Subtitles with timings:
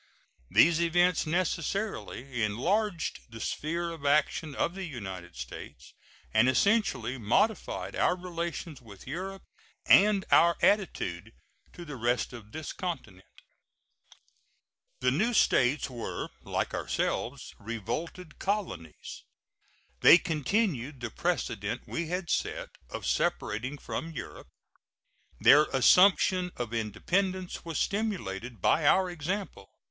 [0.49, 5.93] These events necessarily enlarged the sphere of action of the United States,
[6.33, 9.43] and essentially modified our relations with Europe
[9.85, 11.33] and our attitude
[11.73, 13.27] to the rest of this continent.
[15.01, 19.21] The new States were, like ourselves, revolted colonies.
[19.99, 24.47] They continued the precedent we had set, of separating from Europe.
[25.39, 29.69] Their assumption of independence was stimulated by our example.